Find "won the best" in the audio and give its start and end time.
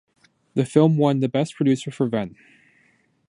0.97-1.53